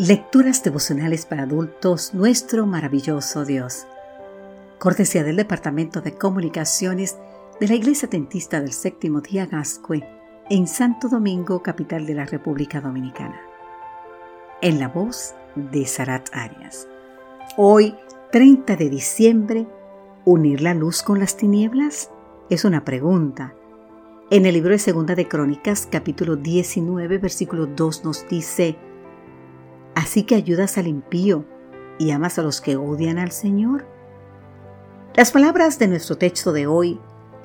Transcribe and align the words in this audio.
Lecturas 0.00 0.64
devocionales 0.64 1.26
para 1.26 1.42
adultos, 1.42 2.14
nuestro 2.14 2.64
maravilloso 2.64 3.44
Dios. 3.44 3.86
Cortesía 4.78 5.22
del 5.24 5.36
Departamento 5.36 6.00
de 6.00 6.14
Comunicaciones 6.14 7.18
de 7.60 7.68
la 7.68 7.74
Iglesia 7.74 8.08
Tentista 8.08 8.62
del 8.62 8.72
Séptimo 8.72 9.20
Día 9.20 9.44
Gascue, 9.44 10.02
en 10.48 10.66
Santo 10.66 11.10
Domingo, 11.10 11.62
capital 11.62 12.06
de 12.06 12.14
la 12.14 12.24
República 12.24 12.80
Dominicana. 12.80 13.38
En 14.62 14.80
la 14.80 14.88
voz 14.88 15.34
de 15.54 15.84
Sarat 15.84 16.30
Arias. 16.32 16.88
Hoy, 17.58 17.94
30 18.32 18.76
de 18.76 18.88
diciembre, 18.88 19.66
¿unir 20.24 20.62
la 20.62 20.72
luz 20.72 21.02
con 21.02 21.18
las 21.18 21.36
tinieblas? 21.36 22.10
Es 22.48 22.64
una 22.64 22.86
pregunta. 22.86 23.52
En 24.30 24.46
el 24.46 24.54
libro 24.54 24.70
de 24.70 24.78
Segunda 24.78 25.14
de 25.14 25.28
Crónicas, 25.28 25.86
capítulo 25.92 26.36
19, 26.36 27.18
versículo 27.18 27.66
2 27.66 28.02
nos 28.06 28.26
dice, 28.30 28.78
Así 30.00 30.22
que 30.22 30.34
ayudas 30.34 30.78
al 30.78 30.86
impío 30.86 31.44
y 31.98 32.10
amas 32.12 32.38
a 32.38 32.42
los 32.42 32.62
que 32.62 32.74
odian 32.74 33.18
al 33.18 33.32
Señor. 33.32 33.84
Las 35.14 35.30
palabras 35.30 35.78
de 35.78 35.88
nuestro 35.88 36.16
texto 36.16 36.54
de 36.54 36.66
hoy 36.66 36.98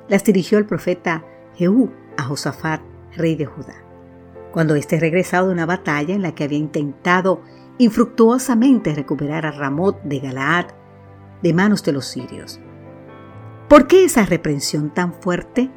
las 0.07 0.23
dirigió 0.23 0.57
el 0.57 0.65
profeta 0.65 1.25
Jehú 1.55 1.91
a 2.15 2.23
Josafat, 2.23 2.79
rey 3.17 3.35
de 3.35 3.45
Judá, 3.45 3.75
cuando 4.53 4.75
éste 4.75 4.97
regresado 5.01 5.47
de 5.47 5.53
una 5.53 5.65
batalla 5.65 6.15
en 6.15 6.21
la 6.21 6.33
que 6.33 6.45
había 6.45 6.57
intentado 6.57 7.41
infructuosamente 7.77 8.95
recuperar 8.95 9.45
a 9.45 9.51
Ramot 9.51 10.01
de 10.03 10.19
Galaad 10.21 10.67
de 11.43 11.53
manos 11.53 11.83
de 11.83 11.91
los 11.91 12.05
sirios. 12.05 12.61
¿Por 13.67 13.85
qué 13.87 14.05
esa 14.05 14.25
reprensión 14.25 14.93
tan 14.93 15.13
fuerte? 15.13 15.69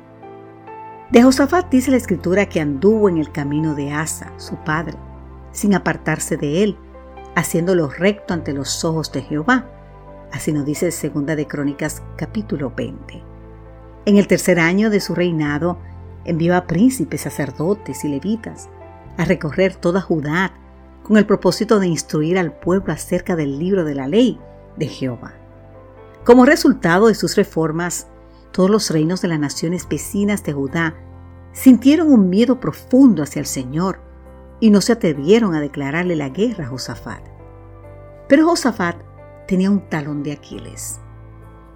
De 1.10 1.24
Josafat 1.24 1.72
dice 1.72 1.91
la 1.91 1.97
escritura 1.97 2.48
que 2.48 2.60
anduvo 2.60 3.08
en 3.08 3.19
el 3.19 3.33
camino 3.33 3.74
de 3.74 3.91
Asa, 3.91 4.33
su 4.36 4.55
padre, 4.62 4.97
sin 5.52 5.75
apartarse 5.75 6.36
de 6.36 6.62
él, 6.62 6.77
haciéndolo 7.34 7.89
recto 7.89 8.34
ante 8.34 8.53
los 8.53 8.84
ojos 8.84 9.12
de 9.12 9.22
Jehová. 9.22 9.67
Así 10.33 10.53
nos 10.53 10.64
dice 10.64 10.91
Segunda 10.91 11.36
de 11.36 11.47
Crónicas 11.47 12.03
capítulo 12.17 12.72
20. 12.77 13.22
En 14.06 14.17
el 14.17 14.27
tercer 14.27 14.59
año 14.61 14.91
de 14.91 15.00
su 15.00 15.14
reinado, 15.14 15.78
envió 16.25 16.56
a 16.56 16.67
príncipes, 16.67 17.22
sacerdotes 17.22 18.05
y 18.05 18.09
levitas 18.09 18.69
a 19.17 19.25
recorrer 19.25 19.75
toda 19.75 20.00
Judá 20.00 20.53
con 21.03 21.17
el 21.17 21.27
propósito 21.27 21.81
de 21.81 21.87
instruir 21.87 22.39
al 22.39 22.53
pueblo 22.53 22.92
acerca 22.92 23.34
del 23.34 23.59
libro 23.59 23.84
de 23.84 23.94
la 23.94 24.06
ley 24.06 24.39
de 24.77 24.87
Jehová. 24.87 25.34
Como 26.25 26.44
resultado 26.44 27.09
de 27.09 27.15
sus 27.15 27.37
reformas, 27.37 28.09
todos 28.53 28.69
los 28.69 28.91
reinos 28.91 29.22
de 29.22 29.28
las 29.28 29.39
naciones 29.39 29.89
vecinas 29.89 30.42
de 30.44 30.53
Judá 30.53 30.94
sintieron 31.53 32.12
un 32.12 32.28
miedo 32.28 32.61
profundo 32.61 33.22
hacia 33.22 33.41
el 33.41 33.47
Señor 33.47 34.00
y 34.61 34.70
no 34.70 34.81
se 34.81 34.92
atrevieron 34.92 35.55
a 35.55 35.61
declararle 35.61 36.17
la 36.17 36.28
guerra 36.28 36.64
a 36.64 36.69
Josafat. 36.69 37.23
Pero 38.28 38.47
Josafat 38.47 38.97
tenía 39.47 39.70
un 39.70 39.89
talón 39.89 40.23
de 40.23 40.33
Aquiles. 40.33 41.00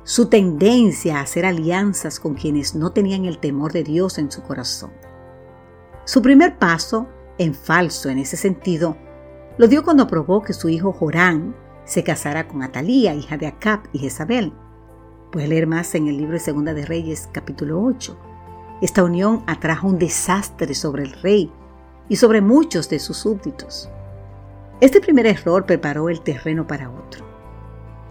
Su 0.04 0.26
tendencia 0.26 1.18
a 1.18 1.22
hacer 1.22 1.46
alianzas 1.46 2.18
con 2.18 2.34
quienes 2.34 2.74
no 2.74 2.90
tenían 2.90 3.24
el 3.24 3.38
temor 3.38 3.72
de 3.72 3.84
Dios 3.84 4.18
en 4.18 4.30
su 4.30 4.42
corazón. 4.42 4.90
Su 6.04 6.20
primer 6.20 6.58
paso, 6.58 7.06
en 7.38 7.54
falso 7.54 8.10
en 8.10 8.18
ese 8.18 8.36
sentido, 8.36 8.96
lo 9.58 9.68
dio 9.68 9.84
cuando 9.84 10.02
aprobó 10.02 10.42
que 10.42 10.52
su 10.52 10.68
hijo 10.68 10.92
Jorán 10.92 11.54
se 11.84 12.02
casara 12.02 12.48
con 12.48 12.62
Atalía, 12.62 13.14
hija 13.14 13.36
de 13.36 13.46
Acab 13.46 13.80
y 13.92 14.00
Jezabel. 14.00 14.52
Puede 15.30 15.48
leer 15.48 15.66
más 15.66 15.94
en 15.94 16.08
el 16.08 16.16
libro 16.16 16.34
de 16.34 16.40
Segunda 16.40 16.74
de 16.74 16.84
Reyes, 16.84 17.28
capítulo 17.32 17.80
8. 17.82 18.18
Esta 18.82 19.04
unión 19.04 19.44
atrajo 19.46 19.86
un 19.86 19.98
desastre 19.98 20.74
sobre 20.74 21.04
el 21.04 21.12
rey 21.12 21.52
y 22.12 22.16
sobre 22.16 22.42
muchos 22.42 22.90
de 22.90 22.98
sus 22.98 23.16
súbditos. 23.16 23.88
Este 24.82 25.00
primer 25.00 25.24
error 25.24 25.64
preparó 25.64 26.10
el 26.10 26.20
terreno 26.20 26.66
para 26.66 26.90
otro. 26.90 27.24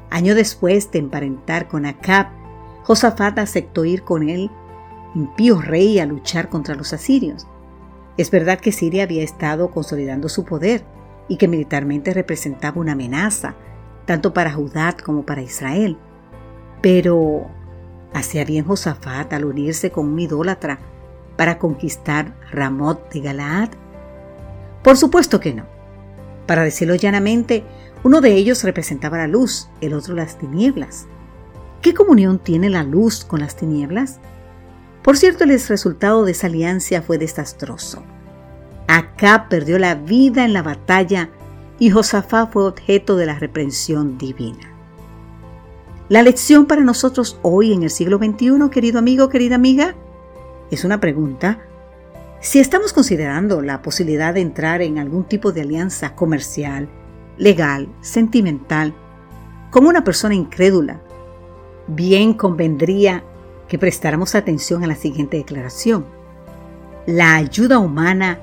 Año 0.10 0.34
después 0.34 0.90
de 0.90 0.98
emparentar 0.98 1.68
con 1.68 1.86
Acab, 1.86 2.30
Josafat 2.82 3.38
aceptó 3.38 3.86
ir 3.86 4.02
con 4.02 4.28
él, 4.28 4.50
impío 5.14 5.62
rey, 5.62 6.00
a 6.00 6.08
luchar 6.08 6.50
contra 6.50 6.74
los 6.74 6.94
asirios. 6.94 7.46
Es 8.18 8.32
verdad 8.32 8.60
que 8.60 8.72
Siria 8.72 9.04
había 9.04 9.22
estado 9.22 9.70
consolidando 9.70 10.30
su 10.30 10.46
poder 10.46 10.84
y 11.28 11.38
que 11.38 11.48
militarmente 11.48 12.12
representaba 12.12 12.82
una 12.82 12.94
amenaza, 12.94 13.54
tanto 14.08 14.34
para 14.34 14.52
Judá 14.52 14.96
como 15.06 15.28
para 15.28 15.44
Israel. 15.44 15.96
Pero, 16.82 17.52
¿hacía 18.16 18.46
bien 18.46 18.66
Josafat 18.66 19.32
al 19.34 19.46
unirse 19.46 19.92
con 19.92 20.08
un 20.08 20.18
idólatra 20.18 20.80
para 21.38 21.60
conquistar 21.60 22.36
Ramot 22.52 23.14
de 23.14 23.22
Galaad? 23.22 23.81
Por 24.84 24.98
supuesto 24.98 25.40
que 25.40 25.54
no. 25.54 25.66
Para 26.48 26.64
decirlo 26.64 26.96
llanamente, 26.96 27.64
uno 28.04 28.20
de 28.20 28.34
ellos 28.34 28.64
representaba 28.64 29.18
la 29.18 29.28
luz, 29.28 29.70
el 29.80 29.94
otro 29.94 30.16
las 30.16 30.38
tinieblas. 30.38 31.08
¿Qué 31.82 31.94
comunión 31.94 32.40
tiene 32.40 32.70
la 32.70 32.84
luz 32.84 33.26
con 33.26 33.42
las 33.42 33.56
tinieblas? 33.56 34.20
Por 35.04 35.18
cierto, 35.18 35.44
el 35.44 35.60
resultado 35.60 36.26
de 36.26 36.32
esa 36.32 36.48
alianza 36.48 37.02
fue 37.02 37.18
desastroso. 37.18 38.04
Acá 38.88 39.48
perdió 39.50 39.80
la 39.80 39.96
vida 39.96 40.46
en 40.46 40.54
la 40.54 40.64
batalla 40.64 41.30
y 41.80 41.90
Josafá 41.90 42.48
fue 42.48 42.66
objeto 42.66 43.16
de 43.16 43.26
la 43.26 43.40
reprensión 43.40 44.18
divina. 44.18 44.70
La 46.10 46.24
lección 46.24 46.66
para 46.66 46.82
nosotros 46.82 47.40
hoy 47.42 47.72
en 47.74 47.84
el 47.84 47.90
siglo 47.90 48.18
XXI, 48.18 48.70
querido 48.70 49.00
amigo, 49.00 49.30
querida 49.30 49.56
amiga, 49.56 49.96
es 50.70 50.84
una 50.84 51.00
pregunta 51.00 51.60
si 52.42 52.60
estamos 52.60 52.92
considerando 52.92 53.62
la 53.62 53.84
posibilidad 53.84 54.34
de 54.34 54.42
entrar 54.42 54.82
en 54.82 54.98
algún 54.98 55.26
tipo 55.26 55.52
de 55.52 55.62
alianza 55.62 56.16
comercial, 56.16 56.90
legal, 57.38 57.88
sentimental, 58.02 58.96
con 59.70 59.86
una 59.86 60.04
persona 60.04 60.34
incrédula, 60.34 61.02
bien 61.86 62.34
convendría 62.34 63.24
que 63.68 63.78
prestáramos 63.78 64.34
atención 64.34 64.84
a 64.84 64.88
la 64.88 64.96
siguiente 64.96 65.38
declaración. 65.38 66.04
La 67.06 67.36
ayuda 67.36 67.78
humana 67.78 68.40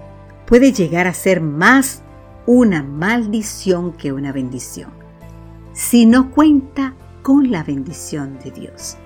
puede 0.47 0.73
llegar 0.73 1.09
a 1.09 1.13
ser 1.13 1.41
más 1.41 2.03
una 2.47 2.85
maldición 2.85 3.93
que 3.93 4.13
una 4.13 4.31
bendición, 4.31 4.93
si 5.73 6.07
no 6.07 6.31
cuenta 6.31 6.95
con 7.23 7.51
la 7.51 7.65
bendición 7.65 8.39
de 8.45 8.53
Dios. 8.53 8.97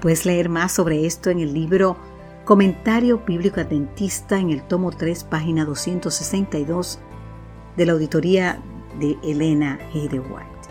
Puedes 0.00 0.24
leer 0.24 0.48
más 0.48 0.72
sobre 0.72 1.04
esto 1.04 1.28
en 1.28 1.40
el 1.40 1.52
libro 1.52 1.98
Comentario 2.44 3.22
Bíblico 3.26 3.60
Adventista 3.60 4.38
en 4.38 4.50
el 4.50 4.62
tomo 4.64 4.90
3, 4.90 5.24
página 5.24 5.64
262 5.64 6.98
de 7.74 7.86
la 7.86 7.92
auditoría 7.92 8.60
de 9.00 9.16
Elena 9.22 9.78
G. 9.94 10.12
White. 10.12 10.68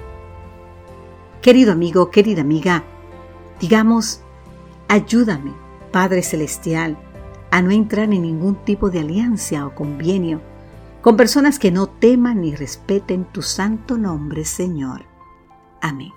Querido 1.42 1.72
amigo, 1.72 2.12
querida 2.12 2.42
amiga, 2.42 2.84
digamos, 3.60 4.22
ayúdame, 4.88 5.52
Padre 5.92 6.22
Celestial, 6.22 6.96
a 7.50 7.64
no 7.64 7.72
entrar 7.72 8.14
en 8.14 8.22
ningún 8.22 8.54
tipo 8.64 8.92
de 8.92 9.00
alianza 9.00 9.66
o 9.66 9.74
convenio 9.74 10.42
con 11.02 11.18
personas 11.18 11.58
que 11.58 11.72
no 11.72 11.88
teman 11.88 12.42
ni 12.42 12.56
respeten 12.56 13.26
tu 13.26 13.42
santo 13.42 13.98
nombre, 13.98 14.46
Señor. 14.46 15.06
Amén. 15.82 16.12